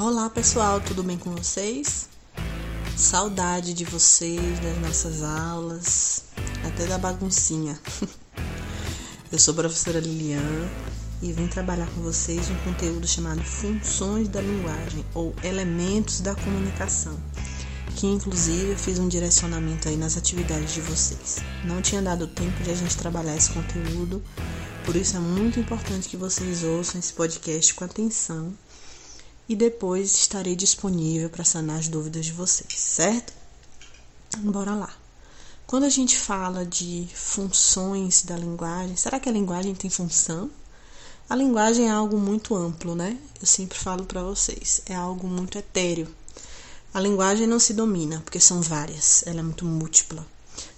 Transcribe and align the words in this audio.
Olá 0.00 0.30
pessoal, 0.30 0.80
tudo 0.80 1.02
bem 1.02 1.18
com 1.18 1.32
vocês? 1.32 2.08
Saudade 2.96 3.74
de 3.74 3.84
vocês, 3.84 4.60
das 4.60 4.78
nossas 4.78 5.24
aulas, 5.24 6.22
até 6.64 6.86
da 6.86 6.96
baguncinha. 6.96 7.76
Eu 9.32 9.40
sou 9.40 9.50
a 9.54 9.56
professora 9.56 9.98
Lilian 9.98 10.70
e 11.20 11.32
vim 11.32 11.48
trabalhar 11.48 11.88
com 11.88 12.00
vocês 12.00 12.48
um 12.48 12.54
conteúdo 12.58 13.08
chamado 13.08 13.42
Funções 13.42 14.28
da 14.28 14.40
Linguagem 14.40 15.04
ou 15.14 15.34
Elementos 15.42 16.20
da 16.20 16.32
Comunicação, 16.36 17.18
que 17.96 18.06
inclusive 18.06 18.70
eu 18.70 18.78
fiz 18.78 19.00
um 19.00 19.08
direcionamento 19.08 19.88
aí 19.88 19.96
nas 19.96 20.16
atividades 20.16 20.74
de 20.74 20.80
vocês. 20.80 21.38
Não 21.64 21.82
tinha 21.82 22.00
dado 22.00 22.28
tempo 22.28 22.62
de 22.62 22.70
a 22.70 22.74
gente 22.74 22.96
trabalhar 22.96 23.36
esse 23.36 23.50
conteúdo, 23.50 24.22
por 24.84 24.94
isso 24.94 25.16
é 25.16 25.20
muito 25.20 25.58
importante 25.58 26.08
que 26.08 26.16
vocês 26.16 26.62
ouçam 26.62 27.00
esse 27.00 27.12
podcast 27.12 27.74
com 27.74 27.84
atenção 27.84 28.54
e 29.48 29.56
depois 29.56 30.12
estarei 30.12 30.54
disponível 30.54 31.30
para 31.30 31.44
sanar 31.44 31.78
as 31.78 31.88
dúvidas 31.88 32.26
de 32.26 32.32
vocês, 32.32 32.74
certo? 32.78 33.32
Bora 34.38 34.74
lá. 34.74 34.94
Quando 35.66 35.84
a 35.84 35.88
gente 35.88 36.18
fala 36.18 36.66
de 36.66 37.08
funções 37.14 38.22
da 38.22 38.36
linguagem, 38.36 38.94
será 38.94 39.18
que 39.18 39.28
a 39.28 39.32
linguagem 39.32 39.74
tem 39.74 39.88
função? 39.88 40.50
A 41.30 41.34
linguagem 41.34 41.88
é 41.88 41.90
algo 41.90 42.18
muito 42.18 42.54
amplo, 42.54 42.94
né? 42.94 43.18
Eu 43.40 43.46
sempre 43.46 43.78
falo 43.78 44.04
para 44.04 44.22
vocês, 44.22 44.82
é 44.86 44.94
algo 44.94 45.26
muito 45.26 45.56
etéreo. 45.56 46.08
A 46.92 47.00
linguagem 47.00 47.46
não 47.46 47.58
se 47.58 47.72
domina, 47.72 48.20
porque 48.20 48.40
são 48.40 48.60
várias, 48.60 49.26
ela 49.26 49.40
é 49.40 49.42
muito 49.42 49.64
múltipla. 49.64 50.26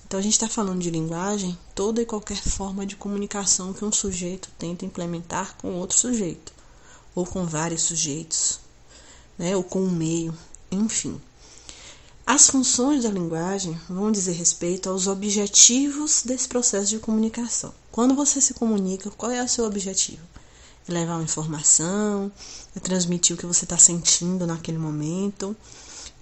Então 0.04 0.18
a 0.18 0.22
gente 0.22 0.32
está 0.32 0.48
falando 0.48 0.80
de 0.80 0.90
linguagem, 0.90 1.56
toda 1.74 2.02
e 2.02 2.06
qualquer 2.06 2.36
forma 2.36 2.84
de 2.84 2.96
comunicação 2.96 3.72
que 3.72 3.84
um 3.84 3.92
sujeito 3.92 4.48
tenta 4.58 4.84
implementar 4.84 5.56
com 5.56 5.74
outro 5.74 5.96
sujeito 5.96 6.59
ou 7.20 7.26
com 7.26 7.44
vários 7.44 7.82
sujeitos, 7.82 8.60
né, 9.38 9.54
ou 9.54 9.62
com 9.62 9.80
um 9.80 9.90
meio, 9.90 10.34
enfim. 10.70 11.20
As 12.26 12.48
funções 12.48 13.02
da 13.02 13.10
linguagem 13.10 13.78
vão 13.88 14.10
dizer 14.10 14.32
respeito 14.32 14.88
aos 14.88 15.06
objetivos 15.06 16.22
desse 16.24 16.48
processo 16.48 16.90
de 16.90 16.98
comunicação. 16.98 17.74
Quando 17.92 18.14
você 18.14 18.40
se 18.40 18.54
comunica, 18.54 19.10
qual 19.10 19.32
é 19.32 19.42
o 19.42 19.48
seu 19.48 19.66
objetivo? 19.66 20.22
É 20.88 20.92
levar 20.92 21.16
uma 21.16 21.24
informação, 21.24 22.32
é 22.74 22.80
transmitir 22.80 23.34
o 23.34 23.38
que 23.38 23.46
você 23.46 23.64
está 23.64 23.76
sentindo 23.76 24.46
naquele 24.46 24.78
momento, 24.78 25.54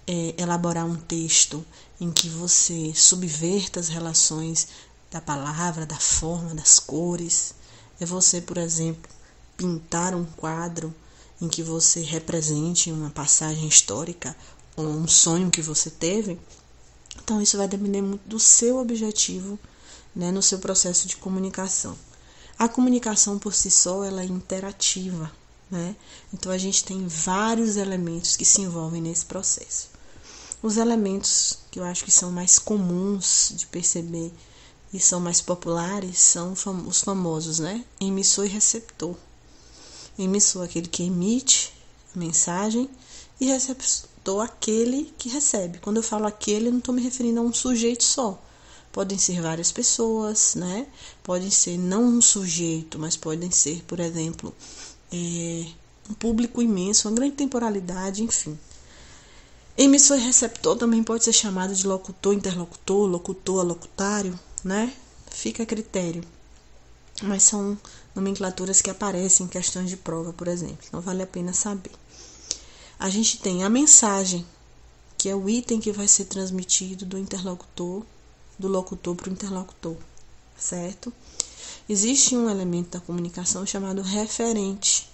é 0.06 0.34
elaborar 0.36 0.86
um 0.86 0.96
texto 0.96 1.64
em 2.00 2.10
que 2.10 2.28
você 2.28 2.92
subverta 2.94 3.78
as 3.78 3.88
relações 3.88 4.66
da 5.10 5.20
palavra, 5.20 5.86
da 5.86 5.98
forma, 5.98 6.54
das 6.54 6.78
cores. 6.78 7.54
É 8.00 8.06
você, 8.06 8.40
por 8.40 8.56
exemplo, 8.58 9.17
pintar 9.58 10.14
um 10.14 10.24
quadro 10.24 10.94
em 11.42 11.48
que 11.48 11.62
você 11.62 12.00
represente 12.00 12.90
uma 12.90 13.10
passagem 13.10 13.68
histórica 13.68 14.34
ou 14.74 14.86
um 14.86 15.06
sonho 15.06 15.50
que 15.50 15.60
você 15.60 15.90
teve. 15.90 16.40
Então, 17.22 17.42
isso 17.42 17.58
vai 17.58 17.68
depender 17.68 18.00
muito 18.00 18.26
do 18.26 18.40
seu 18.40 18.78
objetivo 18.78 19.58
né, 20.14 20.32
no 20.32 20.42
seu 20.42 20.58
processo 20.58 21.06
de 21.06 21.16
comunicação. 21.16 21.96
A 22.58 22.68
comunicação 22.68 23.38
por 23.38 23.54
si 23.54 23.70
só 23.70 24.02
ela 24.02 24.22
é 24.22 24.24
interativa, 24.24 25.30
né? 25.70 25.94
Então 26.34 26.50
a 26.50 26.58
gente 26.58 26.82
tem 26.84 27.06
vários 27.06 27.76
elementos 27.76 28.36
que 28.36 28.44
se 28.44 28.60
envolvem 28.60 29.00
nesse 29.00 29.24
processo. 29.24 29.90
Os 30.60 30.76
elementos 30.76 31.60
que 31.70 31.78
eu 31.78 31.84
acho 31.84 32.04
que 32.04 32.10
são 32.10 32.32
mais 32.32 32.58
comuns 32.58 33.52
de 33.54 33.64
perceber 33.66 34.32
e 34.92 34.98
são 34.98 35.20
mais 35.20 35.40
populares 35.40 36.18
são 36.18 36.52
os 36.52 37.00
famosos, 37.00 37.60
né? 37.60 37.84
Emissor 38.00 38.46
e 38.46 38.48
receptor. 38.48 39.14
Emissor 40.18 40.64
aquele 40.64 40.88
que 40.88 41.04
emite 41.04 41.72
a 42.14 42.18
mensagem 42.18 42.90
e 43.40 43.46
receptor 43.46 44.42
aquele 44.42 45.12
que 45.16 45.28
recebe. 45.28 45.78
Quando 45.78 45.98
eu 45.98 46.02
falo 46.02 46.26
aquele, 46.26 46.66
eu 46.66 46.72
não 46.72 46.78
estou 46.80 46.94
me 46.94 47.02
referindo 47.02 47.40
a 47.40 47.42
um 47.42 47.52
sujeito 47.52 48.02
só. 48.02 48.42
Podem 48.90 49.16
ser 49.16 49.40
várias 49.40 49.70
pessoas, 49.70 50.54
né? 50.54 50.86
Podem 51.22 51.50
ser 51.50 51.78
não 51.78 52.02
um 52.04 52.20
sujeito, 52.20 52.98
mas 52.98 53.16
podem 53.16 53.50
ser, 53.50 53.84
por 53.84 54.00
exemplo, 54.00 54.54
é, 55.12 55.66
um 56.10 56.14
público 56.14 56.60
imenso, 56.60 57.08
uma 57.08 57.14
grande 57.14 57.36
temporalidade, 57.36 58.22
enfim. 58.22 58.58
Emissor 59.76 60.18
e 60.18 60.22
receptor 60.22 60.76
também 60.76 61.04
pode 61.04 61.22
ser 61.22 61.32
chamado 61.32 61.74
de 61.74 61.86
locutor, 61.86 62.34
interlocutor, 62.34 63.06
locutor, 63.06 63.64
locutário, 63.64 64.38
né? 64.64 64.92
Fica 65.30 65.62
a 65.62 65.66
critério 65.66 66.24
mas 67.22 67.42
são 67.42 67.76
nomenclaturas 68.18 68.82
que 68.82 68.90
aparecem 68.90 69.46
em 69.46 69.48
questões 69.48 69.88
de 69.88 69.96
prova, 69.96 70.32
por 70.32 70.48
exemplo. 70.48 70.78
Então 70.86 71.00
vale 71.00 71.22
a 71.22 71.26
pena 71.26 71.52
saber. 71.52 71.92
A 72.98 73.08
gente 73.08 73.38
tem 73.38 73.62
a 73.62 73.70
mensagem, 73.70 74.44
que 75.16 75.28
é 75.28 75.34
o 75.34 75.48
item 75.48 75.80
que 75.80 75.92
vai 75.92 76.08
ser 76.08 76.24
transmitido 76.24 77.06
do 77.06 77.16
interlocutor, 77.16 78.04
do 78.58 78.66
locutor 78.66 79.14
para 79.14 79.30
o 79.30 79.32
interlocutor, 79.32 79.96
certo? 80.58 81.12
Existe 81.88 82.36
um 82.36 82.50
elemento 82.50 82.90
da 82.90 83.00
comunicação 83.00 83.64
chamado 83.64 84.02
referente, 84.02 85.08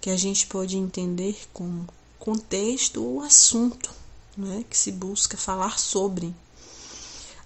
que 0.00 0.08
a 0.08 0.16
gente 0.16 0.46
pode 0.46 0.76
entender 0.76 1.36
como 1.52 1.86
contexto 2.18 3.04
ou 3.04 3.20
assunto, 3.22 3.90
né, 4.36 4.64
que 4.70 4.78
se 4.78 4.92
busca 4.92 5.36
falar 5.36 5.78
sobre. 5.78 6.34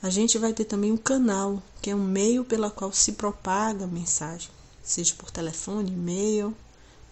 A 0.02 0.10
gente 0.10 0.36
vai 0.36 0.52
ter 0.52 0.66
também 0.66 0.92
um 0.92 0.96
canal, 0.96 1.62
que 1.80 1.90
é 1.90 1.96
um 1.96 2.04
meio 2.04 2.44
pela 2.44 2.70
qual 2.70 2.92
se 2.92 3.12
propaga 3.12 3.84
a 3.84 3.88
mensagem, 3.88 4.50
seja 4.84 5.14
por 5.16 5.30
telefone, 5.30 5.90
e-mail, 5.90 6.54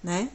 né? 0.02 0.30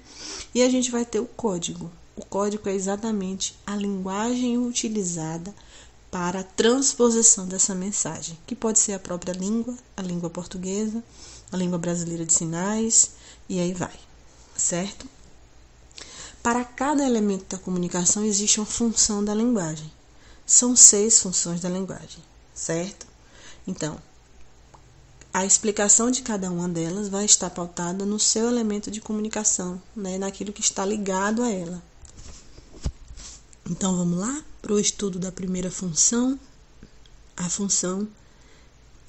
E 0.54 0.62
a 0.62 0.70
gente 0.70 0.92
vai 0.92 1.06
ter 1.06 1.20
o 1.20 1.26
código. 1.26 1.92
O 2.16 2.26
código 2.26 2.68
é 2.68 2.74
exatamente 2.74 3.58
a 3.66 3.76
linguagem 3.76 4.58
utilizada 4.58 5.54
para 6.10 6.40
a 6.40 6.44
transposição 6.44 7.48
dessa 7.48 7.76
mensagem, 7.76 8.38
que 8.48 8.56
pode 8.56 8.80
ser 8.80 8.94
a 8.94 9.00
própria 9.00 9.34
língua, 9.34 9.78
a 9.96 10.02
língua 10.02 10.30
portuguesa, 10.30 11.04
a 11.52 11.58
língua 11.58 11.78
brasileira 11.78 12.26
de 12.26 12.34
sinais, 12.34 13.12
e 13.48 13.60
aí 13.60 13.74
vai, 13.74 13.94
certo? 14.56 15.06
Para 16.42 16.66
cada 16.66 17.06
elemento 17.06 17.56
da 17.56 17.62
comunicação 17.62 18.26
existe 18.26 18.60
uma 18.60 18.66
função 18.66 19.24
da 19.24 19.34
linguagem. 19.34 19.92
São 20.46 20.76
seis 20.76 21.20
funções 21.20 21.62
da 21.62 21.70
linguagem 21.70 22.24
certo? 22.58 23.06
Então, 23.66 24.02
a 25.38 25.46
explicação 25.46 26.10
de 26.10 26.24
cada 26.24 26.50
uma 26.50 26.68
delas 26.68 27.10
vai 27.10 27.24
estar 27.24 27.52
pautada 27.52 28.04
no 28.04 28.20
seu 28.20 28.48
elemento 28.48 28.90
de 28.90 29.00
comunicação, 29.00 29.80
né, 29.96 30.18
naquilo 30.18 30.52
que 30.52 30.62
está 30.62 30.84
ligado 30.84 31.44
a 31.44 31.52
ela. 31.52 31.84
Então 33.70 33.96
vamos 33.96 34.18
lá 34.18 34.44
para 34.64 34.74
o 34.74 34.80
estudo 34.80 35.20
da 35.20 35.32
primeira 35.32 35.70
função, 35.70 36.40
a 37.36 37.48
função 37.48 38.08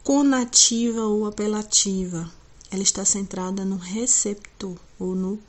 conativa 0.04 1.00
ou 1.00 1.24
apelativa. 1.24 2.30
Ela 2.70 2.82
está 2.82 3.06
centrada 3.06 3.64
no 3.64 3.78
receptor 3.78 4.76
ou 4.98 5.14
no 5.14 5.40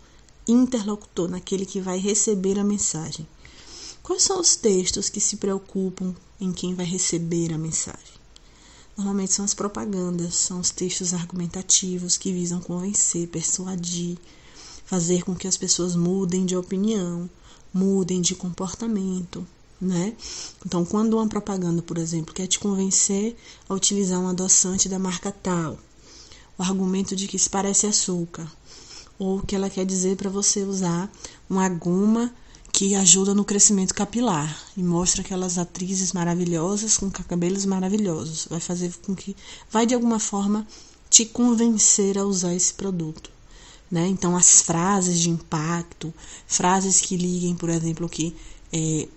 interlocutor, 0.48 1.28
naquele 1.28 1.66
que 1.66 1.82
vai 1.82 1.98
receber 1.98 2.58
a 2.58 2.64
mensagem. 2.64 3.28
Quais 4.02 4.24
são 4.24 4.40
os 4.40 4.56
textos 4.56 5.10
que 5.10 5.20
se 5.20 5.36
preocupam 5.36 6.16
em 6.40 6.54
quem 6.54 6.74
vai 6.74 6.86
receber 6.86 7.52
a 7.52 7.58
mensagem. 7.58 8.19
Normalmente 9.00 9.32
são 9.32 9.46
as 9.46 9.54
propagandas, 9.54 10.36
são 10.36 10.60
os 10.60 10.72
textos 10.72 11.14
argumentativos 11.14 12.18
que 12.18 12.34
visam 12.34 12.60
convencer, 12.60 13.30
persuadir, 13.30 14.18
fazer 14.84 15.24
com 15.24 15.34
que 15.34 15.48
as 15.48 15.56
pessoas 15.56 15.96
mudem 15.96 16.46
de 16.46 16.54
opinião, 16.54 17.30
mudem 17.74 18.20
de 18.20 18.36
comportamento, 18.36 19.48
né? 19.80 20.14
Então, 20.66 20.84
quando 20.84 21.14
uma 21.14 21.30
propaganda, 21.30 21.82
por 21.82 21.98
exemplo, 21.98 22.34
quer 22.34 22.46
te 22.46 22.60
convencer 22.60 23.38
a 23.70 23.74
utilizar 23.74 24.20
um 24.20 24.28
adoçante 24.28 24.90
da 24.90 25.00
marca 25.00 25.32
tal, 25.32 25.80
o 26.58 26.62
argumento 26.62 27.16
de 27.16 27.26
que 27.26 27.38
isso 27.38 27.50
parece 27.50 27.88
açúcar, 27.88 28.52
ou 29.18 29.40
que 29.42 29.56
ela 29.56 29.70
quer 29.70 29.86
dizer 29.86 30.18
para 30.18 30.30
você 30.30 30.64
usar 30.64 31.10
uma 31.50 31.70
goma 31.70 32.34
que 32.72 32.96
ajuda 32.96 33.34
no 33.34 33.44
crescimento 33.44 33.94
capilar 33.94 34.58
e 34.78 34.84
mostra 34.84 35.22
aquelas 35.22 35.58
atrizes 35.58 36.14
maravilhosas 36.14 36.98
com 36.98 37.10
cabelos 37.10 37.66
maravilhosos. 37.66 38.48
Vai 38.50 38.60
fazer 38.60 38.94
com 39.06 39.16
que 39.16 39.36
vai 39.72 39.86
de 39.86 39.94
alguma 39.94 40.20
forma 40.20 40.66
te 41.10 41.26
convencer 41.26 42.18
a 42.18 42.24
usar 42.24 42.54
esse 42.54 42.74
produto. 42.74 43.32
Né? 43.92 44.08
Então, 44.08 44.38
as 44.38 44.62
frases 44.62 45.20
de 45.20 45.30
impacto, 45.30 46.14
frases 46.48 47.02
que 47.02 47.18
liguem, 47.18 47.56
por 47.56 47.70
exemplo, 47.70 48.08
que 48.08 48.36
é, 48.72 49.08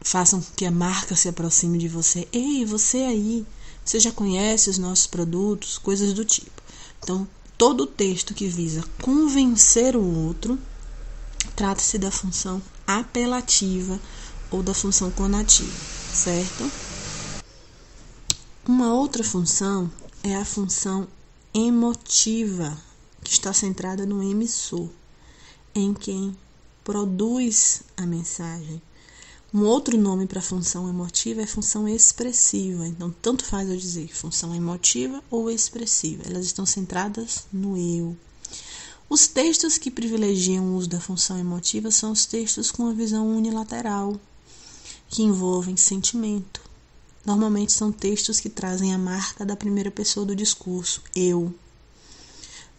façam 0.00 0.42
que 0.54 0.64
a 0.64 0.70
marca 0.70 1.16
se 1.16 1.28
aproxime 1.28 1.78
de 1.78 1.88
você. 1.88 2.28
Ei, 2.32 2.64
você 2.64 2.98
aí, 2.98 3.44
você 3.84 3.98
já 3.98 4.12
conhece 4.12 4.70
os 4.70 4.78
nossos 4.78 5.08
produtos, 5.08 5.76
coisas 5.76 6.12
do 6.12 6.24
tipo. 6.24 6.62
Então, 7.02 7.26
todo 7.58 7.86
texto 7.86 8.32
que 8.32 8.46
visa 8.46 8.84
convencer 9.02 9.96
o 9.96 10.26
outro 10.26 10.58
trata-se 11.56 11.98
da 11.98 12.10
função 12.10 12.62
apelativa 12.86 14.00
ou 14.50 14.62
da 14.62 14.72
função 14.72 15.10
conativa, 15.10 15.72
certo? 16.12 16.70
Uma 18.66 18.92
outra 18.92 19.24
função 19.24 19.90
é 20.22 20.36
a 20.36 20.44
função 20.44 21.08
emotiva, 21.54 22.76
que 23.22 23.30
está 23.30 23.52
centrada 23.52 24.04
no 24.04 24.22
emissor, 24.22 24.88
em 25.74 25.94
quem 25.94 26.36
produz 26.84 27.82
a 27.96 28.06
mensagem. 28.06 28.80
Um 29.54 29.62
outro 29.62 29.96
nome 29.96 30.26
para 30.26 30.42
função 30.42 30.88
emotiva 30.88 31.40
é 31.40 31.46
função 31.46 31.88
expressiva. 31.88 32.86
Então, 32.86 33.14
tanto 33.22 33.44
faz 33.44 33.68
eu 33.68 33.76
dizer 33.76 34.14
função 34.14 34.54
emotiva 34.54 35.22
ou 35.30 35.50
expressiva. 35.50 36.24
Elas 36.26 36.44
estão 36.46 36.66
centradas 36.66 37.46
no 37.52 37.76
eu. 37.76 38.16
Os 39.08 39.28
textos 39.28 39.78
que 39.78 39.88
privilegiam 39.88 40.64
o 40.64 40.76
uso 40.76 40.88
da 40.88 41.00
função 41.00 41.38
emotiva 41.38 41.92
são 41.92 42.10
os 42.10 42.26
textos 42.26 42.72
com 42.72 42.82
uma 42.82 42.92
visão 42.92 43.28
unilateral, 43.36 44.20
que 45.08 45.22
envolvem 45.22 45.76
sentimento. 45.76 46.60
Normalmente 47.24 47.72
são 47.72 47.92
textos 47.92 48.40
que 48.40 48.48
trazem 48.48 48.92
a 48.92 48.98
marca 48.98 49.44
da 49.44 49.54
primeira 49.54 49.92
pessoa 49.92 50.26
do 50.26 50.34
discurso, 50.34 51.02
eu. 51.14 51.54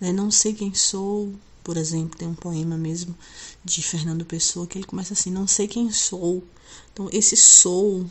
Né? 0.01 0.11
Não 0.11 0.29
sei 0.29 0.53
quem 0.53 0.73
sou, 0.73 1.33
por 1.63 1.77
exemplo, 1.77 2.17
tem 2.17 2.27
um 2.27 2.35
poema 2.35 2.77
mesmo 2.77 3.15
de 3.63 3.81
Fernando 3.81 4.25
Pessoa 4.25 4.67
que 4.67 4.77
ele 4.77 4.85
começa 4.85 5.13
assim: 5.13 5.31
Não 5.31 5.47
sei 5.47 5.67
quem 5.67 5.91
sou. 5.91 6.43
Então, 6.91 7.09
esse 7.11 7.37
sou 7.37 8.05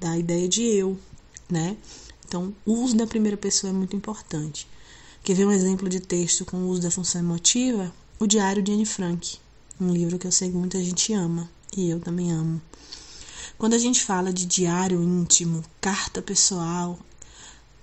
dá 0.00 0.12
a 0.12 0.18
ideia 0.18 0.48
de 0.48 0.62
eu, 0.62 0.98
né? 1.48 1.76
Então, 2.26 2.54
o 2.64 2.72
uso 2.72 2.96
da 2.96 3.06
primeira 3.06 3.36
pessoa 3.36 3.70
é 3.70 3.72
muito 3.72 3.94
importante. 3.94 4.66
Quer 5.22 5.34
ver 5.34 5.46
um 5.46 5.52
exemplo 5.52 5.86
de 5.86 6.00
texto 6.00 6.46
com 6.46 6.56
o 6.56 6.68
uso 6.68 6.80
da 6.80 6.90
função 6.90 7.20
emotiva? 7.20 7.92
O 8.18 8.26
Diário 8.26 8.62
de 8.62 8.72
Anne 8.72 8.86
Frank, 8.86 9.36
um 9.78 9.92
livro 9.92 10.18
que 10.18 10.26
eu 10.26 10.32
sei 10.32 10.50
que 10.50 10.56
muita 10.56 10.82
gente 10.82 11.12
ama 11.12 11.48
e 11.76 11.90
eu 11.90 12.00
também 12.00 12.32
amo. 12.32 12.60
Quando 13.58 13.74
a 13.74 13.78
gente 13.78 14.02
fala 14.02 14.32
de 14.32 14.46
diário 14.46 15.02
íntimo, 15.02 15.62
carta 15.78 16.22
pessoal, 16.22 16.98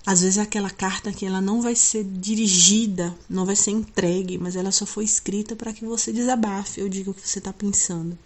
às 0.03 0.21
vezes 0.21 0.39
é 0.39 0.41
aquela 0.41 0.71
carta 0.71 1.13
que 1.13 1.27
ela 1.27 1.39
não 1.39 1.61
vai 1.61 1.75
ser 1.75 2.03
dirigida, 2.03 3.15
não 3.29 3.45
vai 3.45 3.55
ser 3.55 3.69
entregue, 3.69 4.39
mas 4.39 4.55
ela 4.55 4.71
só 4.71 4.87
foi 4.87 5.03
escrita 5.03 5.55
para 5.55 5.71
que 5.71 5.85
você 5.85 6.11
desabafe 6.11 6.81
ou 6.81 6.89
diga 6.89 7.11
o 7.11 7.13
que 7.13 7.27
você 7.27 7.37
está 7.37 7.53
pensando. 7.53 8.17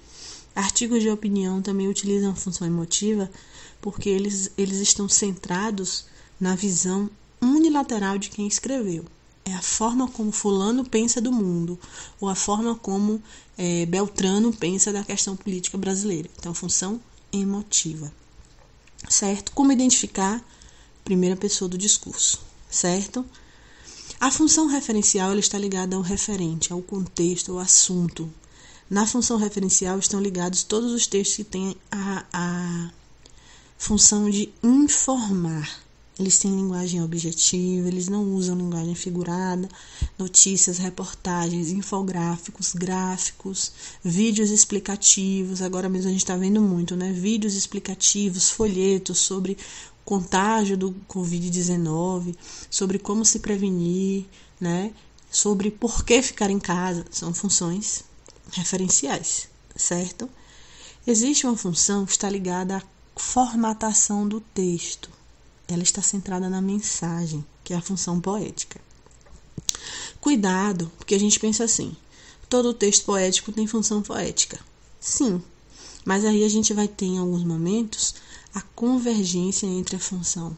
Artigos 0.55 1.01
de 1.01 1.09
opinião 1.09 1.61
também 1.61 1.89
utilizam 1.89 2.31
a 2.31 2.35
função 2.35 2.65
emotiva 2.65 3.29
porque 3.81 4.07
eles, 4.07 4.51
eles 4.57 4.79
estão 4.79 5.09
centrados 5.09 6.05
na 6.39 6.55
visão 6.55 7.09
unilateral 7.41 8.17
de 8.17 8.29
quem 8.29 8.47
escreveu. 8.47 9.05
É 9.43 9.53
a 9.53 9.61
forma 9.61 10.07
como 10.07 10.31
Fulano 10.31 10.85
pensa 10.85 11.19
do 11.19 11.31
mundo, 11.31 11.79
ou 12.19 12.29
a 12.29 12.35
forma 12.35 12.75
como 12.75 13.21
é, 13.57 13.85
Beltrano 13.87 14.53
pensa 14.53 14.93
da 14.93 15.03
questão 15.03 15.35
política 15.35 15.77
brasileira. 15.77 16.29
Então, 16.37 16.53
função 16.53 17.01
emotiva. 17.33 18.11
Certo? 19.09 19.51
Como 19.53 19.71
identificar 19.71 20.43
primeira 21.03 21.35
pessoa 21.35 21.67
do 21.67 21.77
discurso, 21.77 22.39
certo? 22.69 23.25
A 24.19 24.29
função 24.29 24.67
referencial 24.67 25.31
ela 25.31 25.39
está 25.39 25.57
ligada 25.57 25.95
ao 25.95 26.01
referente, 26.03 26.71
ao 26.71 26.81
contexto, 26.81 27.53
ao 27.53 27.59
assunto. 27.59 28.31
Na 28.87 29.07
função 29.07 29.37
referencial 29.37 29.97
estão 29.97 30.21
ligados 30.21 30.63
todos 30.63 30.91
os 30.91 31.07
textos 31.07 31.37
que 31.37 31.43
têm 31.43 31.75
a, 31.91 32.25
a 32.31 32.91
função 33.77 34.29
de 34.29 34.53
informar. 34.61 35.81
Eles 36.21 36.37
têm 36.37 36.55
linguagem 36.55 37.01
objetiva, 37.01 37.87
eles 37.87 38.07
não 38.07 38.35
usam 38.35 38.55
linguagem 38.55 38.93
figurada, 38.93 39.67
notícias, 40.19 40.77
reportagens, 40.77 41.71
infográficos, 41.71 42.75
gráficos, 42.75 43.71
vídeos 44.03 44.51
explicativos. 44.51 45.63
Agora 45.63 45.89
mesmo 45.89 46.09
a 46.09 46.11
gente 46.11 46.21
está 46.21 46.37
vendo 46.37 46.61
muito, 46.61 46.95
né? 46.95 47.11
Vídeos 47.11 47.55
explicativos, 47.55 48.51
folhetos 48.51 49.17
sobre 49.17 49.57
contágio 50.05 50.77
do 50.77 50.95
Covid-19, 51.09 52.35
sobre 52.69 52.99
como 52.99 53.25
se 53.25 53.39
prevenir, 53.39 54.27
né? 54.59 54.93
Sobre 55.31 55.71
por 55.71 56.05
que 56.05 56.21
ficar 56.21 56.51
em 56.51 56.59
casa, 56.59 57.03
são 57.09 57.33
funções 57.33 58.03
referenciais, 58.51 59.47
certo? 59.75 60.29
Existe 61.07 61.47
uma 61.47 61.57
função 61.57 62.05
que 62.05 62.11
está 62.11 62.29
ligada 62.29 62.77
à 62.77 62.81
formatação 63.19 64.27
do 64.27 64.39
texto. 64.39 65.09
Ela 65.71 65.83
está 65.83 66.01
centrada 66.01 66.49
na 66.49 66.61
mensagem, 66.61 67.45
que 67.63 67.73
é 67.73 67.77
a 67.77 67.81
função 67.81 68.19
poética. 68.19 68.79
Cuidado, 70.19 70.91
porque 70.97 71.15
a 71.15 71.19
gente 71.19 71.39
pensa 71.39 71.63
assim: 71.63 71.95
todo 72.49 72.73
texto 72.73 73.05
poético 73.05 73.51
tem 73.51 73.65
função 73.65 74.01
poética. 74.01 74.59
Sim, 74.99 75.41
mas 76.05 76.25
aí 76.25 76.43
a 76.43 76.49
gente 76.49 76.73
vai 76.73 76.87
ter 76.87 77.05
em 77.05 77.17
alguns 77.17 77.43
momentos 77.43 78.15
a 78.53 78.61
convergência 78.75 79.65
entre 79.65 79.95
a 79.95 79.99
função 79.99 80.55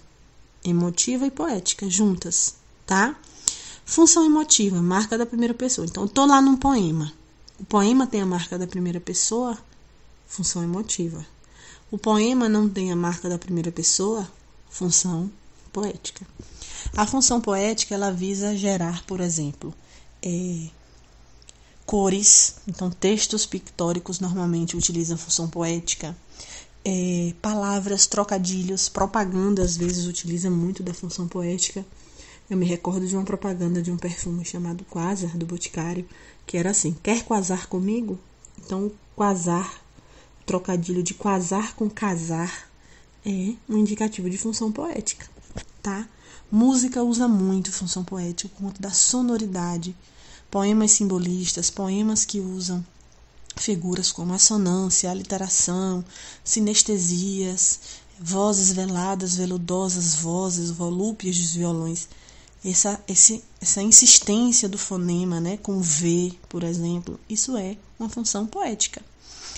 emotiva 0.64 1.26
e 1.26 1.32
poética 1.32 1.90
juntas, 1.90 2.56
tá? 2.86 3.16
Função 3.86 4.26
emotiva, 4.26 4.82
marca 4.82 5.18
da 5.18 5.26
primeira 5.26 5.54
pessoa. 5.54 5.86
Então, 5.86 6.10
eu 6.14 6.26
lá 6.26 6.42
num 6.42 6.56
poema. 6.56 7.12
O 7.60 7.66
poema 7.66 8.08
tem 8.08 8.22
a 8.22 8.26
marca 8.26 8.58
da 8.58 8.66
primeira 8.66 9.00
pessoa, 9.00 9.58
função 10.26 10.64
emotiva. 10.64 11.26
O 11.92 11.98
poema 11.98 12.50
não 12.50 12.68
tem 12.68 12.92
a 12.92 12.96
marca 12.96 13.30
da 13.30 13.38
primeira 13.38 13.72
pessoa, 13.72 14.28
função 14.74 15.32
poética. 15.72 16.26
A 16.98 17.08
função 17.08 17.40
poética 17.40 17.96
ela 17.96 18.12
visa 18.12 18.58
gerar, 18.58 19.06
por 19.06 19.22
exemplo, 19.22 19.74
é, 20.22 20.68
cores. 21.86 22.56
Então, 22.68 22.90
textos 22.90 23.46
pictóricos 23.46 24.20
normalmente 24.20 24.76
utilizam 24.76 25.18
função 25.18 25.48
poética 25.48 26.16
é, 26.86 27.34
palavras, 27.42 28.06
trocadilhos, 28.08 28.90
propaganda 28.90 29.64
às 29.64 29.78
vezes 29.78 30.06
utiliza 30.06 30.50
muito 30.50 30.84
da 30.84 30.94
função 30.94 31.28
poética. 31.28 31.86
Eu 32.50 32.58
me 32.58 32.66
recordo 32.66 33.08
de 33.08 33.16
uma 33.16 33.24
propaganda 33.24 33.82
de 33.82 33.90
um 33.90 33.98
perfume 33.98 34.44
chamado 34.44 34.84
Quasar, 34.86 35.38
do 35.38 35.46
Boticário, 35.46 36.08
que 36.46 36.58
era 36.58 36.72
assim: 36.72 36.96
Quer 37.02 37.24
quasar 37.24 37.68
comigo? 37.68 38.20
Então, 38.58 38.92
quasar, 39.16 39.82
trocadilho 40.46 41.02
de 41.02 41.14
quasar 41.14 41.74
com 41.76 41.90
casar, 41.90 42.70
é 43.26 43.54
um 43.70 43.78
indicativo 43.78 44.30
de 44.30 44.38
função 44.38 44.72
poética, 44.72 45.28
tá? 45.82 46.08
Música 46.52 47.02
usa 47.02 47.28
muito 47.28 47.72
função 47.72 48.04
poética 48.04 48.50
por 48.50 48.64
conta 48.64 48.82
da 48.82 48.92
sonoridade. 48.92 49.96
Poemas 50.52 50.92
simbolistas, 50.92 51.72
poemas 51.72 52.26
que 52.26 52.40
usam 52.40 52.86
figuras 53.56 54.12
como 54.12 54.34
assonância, 54.34 55.10
aliteração, 55.10 56.04
sinestesias, 56.44 57.80
vozes 58.20 58.72
veladas, 58.72 59.36
veludosas 59.36 60.16
vozes, 60.16 60.70
volúpias 60.70 61.38
dos 61.38 61.54
violões. 61.54 62.08
Essa, 62.64 63.02
esse, 63.08 63.44
essa 63.60 63.82
insistência 63.82 64.70
do 64.70 64.78
fonema 64.78 65.40
né, 65.40 65.58
com 65.58 65.82
V, 65.82 66.34
por 66.48 66.64
exemplo, 66.64 67.20
isso 67.30 67.58
é 67.58 67.78
uma 68.00 68.10
função 68.10 68.46
poética. 68.46 69.02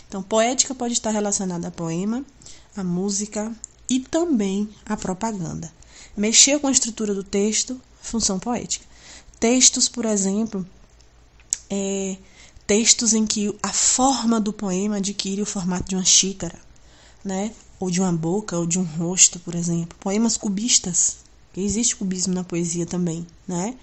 Então, 0.07 0.23
poética 0.23 0.73
pode 0.73 0.93
estar 0.93 1.11
relacionada 1.11 1.67
a 1.67 1.71
poema, 1.71 2.25
a 2.75 2.83
música 2.83 3.53
e 3.89 3.99
também 3.99 4.69
a 4.85 4.97
propaganda. 4.97 5.71
Mexer 6.15 6.59
com 6.59 6.67
a 6.67 6.71
estrutura 6.71 7.13
do 7.13 7.23
texto, 7.23 7.79
função 8.01 8.39
poética. 8.39 8.85
Textos, 9.39 9.89
por 9.89 10.05
exemplo, 10.05 10.65
é, 11.69 12.17
textos 12.65 13.13
em 13.13 13.25
que 13.25 13.55
a 13.61 13.71
forma 13.71 14.39
do 14.39 14.53
poema 14.53 14.97
adquire 14.97 15.41
o 15.41 15.45
formato 15.45 15.89
de 15.89 15.95
uma 15.95 16.05
xícara, 16.05 16.59
né? 17.23 17.51
Ou 17.79 17.91
de 17.91 17.99
uma 17.99 18.13
boca, 18.13 18.57
ou 18.57 18.65
de 18.65 18.79
um 18.79 18.83
rosto, 18.83 19.39
por 19.39 19.55
exemplo. 19.55 19.97
Poemas 19.99 20.37
cubistas, 20.37 21.17
que 21.53 21.61
existe 21.61 21.95
cubismo 21.95 22.33
na 22.33 22.43
poesia 22.43 22.85
também, 22.85 23.25
né? 23.47 23.75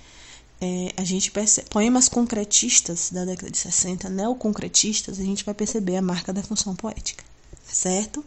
É, 0.61 0.93
a 0.97 1.05
gente 1.05 1.31
percebe, 1.31 1.69
poemas 1.69 2.09
concretistas 2.09 3.11
da 3.11 3.25
década 3.25 3.51
de 3.51 3.59
60, 3.59 4.09
neoconcretistas, 4.09 5.19
a 5.19 5.23
gente 5.23 5.45
vai 5.45 5.55
perceber 5.55 5.97
a 5.97 6.03
marca 6.03 6.33
da 6.33 6.43
função 6.43 6.75
poética, 6.77 7.25
certo? 7.67 8.25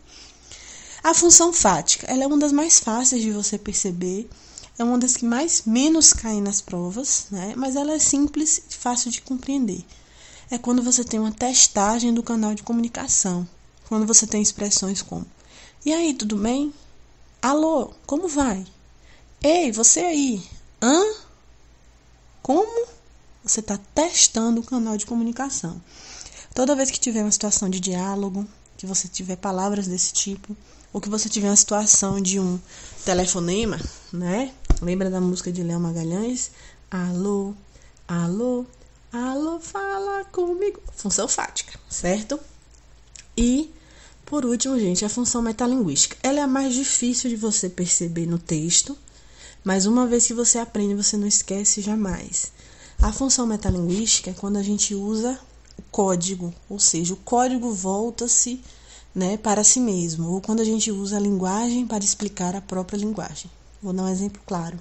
A 1.05 1.13
função 1.13 1.53
fática, 1.53 2.07
ela 2.07 2.23
é 2.23 2.27
uma 2.27 2.39
das 2.39 2.51
mais 2.51 2.79
fáceis 2.79 3.21
de 3.21 3.29
você 3.31 3.59
perceber, 3.59 4.27
é 4.75 4.83
uma 4.83 4.97
das 4.97 5.15
que 5.15 5.23
mais 5.23 5.61
menos 5.63 6.11
cai 6.11 6.41
nas 6.41 6.61
provas, 6.61 7.27
né? 7.29 7.53
Mas 7.55 7.75
ela 7.75 7.93
é 7.93 7.99
simples 7.99 8.63
e 8.71 8.73
fácil 8.73 9.11
de 9.11 9.21
compreender 9.21 9.85
é 10.49 10.57
quando 10.57 10.81
você 10.81 11.03
tem 11.03 11.19
uma 11.19 11.31
testagem 11.31 12.13
do 12.13 12.23
canal 12.23 12.53
de 12.53 12.63
comunicação. 12.63 13.47
Quando 13.87 14.05
você 14.05 14.25
tem 14.25 14.41
expressões 14.41 15.01
como: 15.01 15.25
E 15.85 15.93
aí, 15.93 16.13
tudo 16.13 16.37
bem? 16.37 16.73
Alô, 17.41 17.93
como 18.05 18.27
vai? 18.27 18.65
Ei, 19.43 19.71
você 19.71 19.99
aí? 19.99 20.43
Hã? 20.81 21.03
Como? 22.41 22.87
Você 23.43 23.59
está 23.59 23.77
testando 23.93 24.61
o 24.61 24.65
canal 24.65 24.97
de 24.97 25.05
comunicação. 25.05 25.79
Toda 26.53 26.75
vez 26.75 26.89
que 26.89 26.99
tiver 26.99 27.21
uma 27.21 27.31
situação 27.31 27.69
de 27.69 27.79
diálogo, 27.79 28.47
que 28.77 28.85
você 28.85 29.07
tiver 29.07 29.35
palavras 29.37 29.87
desse 29.87 30.13
tipo, 30.13 30.55
ou 30.91 31.01
que 31.01 31.09
você 31.09 31.29
tiver 31.29 31.49
uma 31.49 31.55
situação 31.55 32.21
de 32.21 32.39
um 32.39 32.59
telefonema, 33.03 33.79
né? 34.11 34.53
Lembra 34.81 35.09
da 35.09 35.21
música 35.21 35.51
de 35.51 35.63
Léo 35.63 35.79
Magalhães? 35.79 36.51
Alô, 36.89 37.53
alô, 38.07 38.65
Alô, 39.17 39.61
fala 39.61 40.25
comigo. 40.25 40.81
Função 40.93 41.25
fática, 41.25 41.79
certo? 41.89 42.37
E, 43.37 43.71
por 44.25 44.45
último, 44.45 44.77
gente, 44.77 45.05
a 45.05 45.09
função 45.09 45.41
metalinguística. 45.41 46.17
Ela 46.21 46.39
é 46.39 46.41
a 46.41 46.47
mais 46.47 46.73
difícil 46.73 47.29
de 47.29 47.37
você 47.37 47.69
perceber 47.69 48.25
no 48.25 48.37
texto, 48.37 48.97
mas 49.63 49.85
uma 49.85 50.05
vez 50.05 50.27
que 50.27 50.33
você 50.33 50.57
aprende, 50.57 51.01
você 51.01 51.15
não 51.15 51.25
esquece 51.25 51.81
jamais. 51.81 52.51
A 53.01 53.13
função 53.13 53.47
metalinguística 53.47 54.31
é 54.31 54.33
quando 54.33 54.57
a 54.57 54.61
gente 54.61 54.93
usa 54.93 55.39
código, 55.91 56.53
ou 56.69 56.79
seja, 56.79 57.13
o 57.13 57.17
código 57.17 57.71
volta-se 57.71 58.61
né, 59.13 59.37
para 59.37 59.63
si 59.63 59.79
mesmo, 59.79 60.31
ou 60.31 60.41
quando 60.41 60.59
a 60.59 60.65
gente 60.65 60.91
usa 60.91 61.15
a 61.15 61.21
linguagem 61.21 61.87
para 61.87 62.03
explicar 62.03 62.55
a 62.55 62.61
própria 62.61 62.97
linguagem. 62.97 63.49
Vou 63.81 63.93
dar 63.93 64.03
um 64.03 64.09
exemplo 64.09 64.41
claro. 64.45 64.77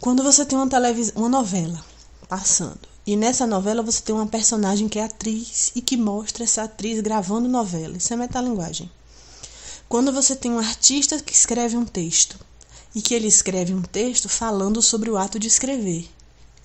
Quando 0.00 0.22
você 0.22 0.44
tem 0.44 0.58
uma, 0.58 0.68
televis 0.68 1.12
uma 1.16 1.28
novela 1.28 1.82
passando, 2.28 2.80
e 3.06 3.16
nessa 3.16 3.46
novela 3.46 3.82
você 3.82 4.02
tem 4.02 4.14
uma 4.14 4.26
personagem 4.26 4.88
que 4.88 4.98
é 4.98 5.04
atriz 5.04 5.72
e 5.74 5.80
que 5.80 5.96
mostra 5.96 6.44
essa 6.44 6.64
atriz 6.64 7.00
gravando 7.00 7.48
novela, 7.48 7.96
isso 7.96 8.12
é 8.12 8.16
metalinguagem. 8.16 8.90
Quando 9.88 10.12
você 10.12 10.36
tem 10.36 10.52
um 10.52 10.58
artista 10.58 11.18
que 11.18 11.32
escreve 11.32 11.74
um 11.74 11.86
texto 11.86 12.38
e 12.94 13.00
que 13.00 13.14
ele 13.14 13.26
escreve 13.26 13.72
um 13.72 13.80
texto 13.80 14.28
falando 14.28 14.82
sobre 14.82 15.10
o 15.10 15.16
ato 15.16 15.38
de 15.38 15.48
escrever, 15.48 16.10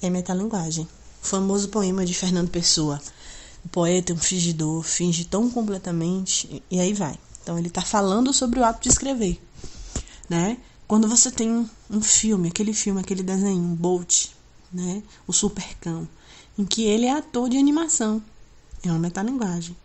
é 0.02 0.10
metalinguagem. 0.10 0.86
Famoso 1.24 1.70
poema 1.70 2.06
de 2.06 2.14
Fernando 2.14 2.50
Pessoa. 2.50 3.02
O 3.64 3.70
poeta 3.70 4.12
é 4.12 4.16
um 4.16 4.20
fingidor, 4.20 4.84
finge 4.84 5.24
tão 5.24 5.50
completamente, 5.50 6.62
e 6.70 6.82
aí 6.82 6.94
vai. 6.94 7.18
Então 7.42 7.58
ele 7.58 7.70
está 7.70 7.82
falando 7.82 8.34
sobre 8.34 8.60
o 8.60 8.64
ato 8.64 8.84
de 8.84 8.90
escrever, 8.90 9.42
né? 10.30 10.58
Quando 10.86 11.08
você 11.08 11.32
tem 11.32 11.50
um, 11.90 12.02
filme, 12.02 12.50
aquele 12.50 12.74
filme, 12.74 13.00
aquele 13.00 13.24
desenho, 13.24 13.64
Bolt, 13.74 14.28
né? 14.72 15.02
O 15.26 15.32
Supercão, 15.32 16.06
em 16.58 16.66
que 16.66 16.84
ele 16.84 17.06
é 17.06 17.14
ator 17.14 17.50
de 17.50 17.58
animação, 17.58 18.22
é 18.84 18.90
uma 18.90 19.00
metalinguagem. 19.00 19.78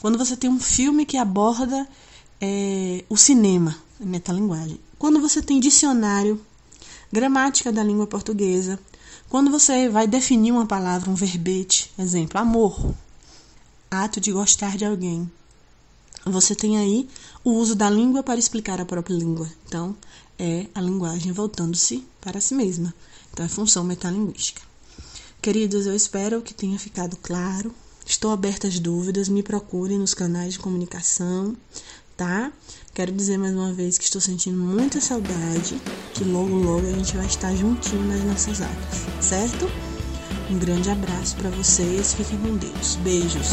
Quando 0.00 0.16
você 0.16 0.34
tem 0.34 0.48
um 0.48 0.58
filme 0.58 1.04
que 1.04 1.18
aborda 1.18 1.86
é, 2.40 3.04
o 3.08 3.18
cinema, 3.18 3.76
é 4.00 4.04
metalinguagem. 4.04 4.80
Quando 4.98 5.20
você 5.20 5.42
tem 5.42 5.60
dicionário, 5.60 6.40
gramática 7.12 7.70
da 7.70 7.84
língua 7.84 8.06
portuguesa, 8.06 8.80
quando 9.28 9.50
você 9.50 9.88
vai 9.88 10.06
definir 10.06 10.52
uma 10.52 10.66
palavra, 10.66 11.10
um 11.10 11.14
verbete, 11.14 11.90
exemplo, 11.98 12.40
amor, 12.40 12.94
ato 13.90 14.20
de 14.20 14.32
gostar 14.32 14.76
de 14.76 14.84
alguém, 14.84 15.30
você 16.24 16.54
tem 16.54 16.78
aí 16.78 17.08
o 17.44 17.52
uso 17.52 17.74
da 17.74 17.88
língua 17.88 18.22
para 18.22 18.38
explicar 18.38 18.80
a 18.80 18.84
própria 18.84 19.14
língua. 19.14 19.50
Então, 19.66 19.96
é 20.38 20.66
a 20.74 20.80
linguagem 20.80 21.32
voltando-se 21.32 22.04
para 22.20 22.40
si 22.40 22.54
mesma. 22.54 22.92
Então, 23.32 23.46
é 23.46 23.48
função 23.48 23.84
metalinguística. 23.84 24.62
Queridos, 25.40 25.86
eu 25.86 25.94
espero 25.94 26.42
que 26.42 26.52
tenha 26.52 26.78
ficado 26.78 27.16
claro. 27.16 27.72
Estou 28.04 28.32
aberta 28.32 28.66
às 28.66 28.78
dúvidas, 28.78 29.28
me 29.28 29.42
procurem 29.42 29.98
nos 29.98 30.14
canais 30.14 30.54
de 30.54 30.58
comunicação, 30.58 31.56
tá? 32.16 32.52
Quero 32.94 33.12
dizer 33.12 33.36
mais 33.36 33.52
uma 33.52 33.72
vez 33.72 33.98
que 33.98 34.04
estou 34.04 34.20
sentindo 34.20 34.56
muita 34.56 35.00
saudade, 35.00 35.80
que 36.14 36.24
logo 36.24 36.54
logo 36.54 36.86
a 36.86 36.92
gente 36.92 37.16
vai 37.16 37.26
estar 37.26 37.54
juntinho 37.54 38.02
nas 38.06 38.24
nossas 38.24 38.62
aulas, 38.62 39.06
certo? 39.20 39.70
Um 40.50 40.58
grande 40.58 40.88
abraço 40.90 41.36
para 41.36 41.50
vocês, 41.50 42.14
fiquem 42.14 42.38
com 42.38 42.56
Deus. 42.56 42.96
Beijos. 42.96 43.48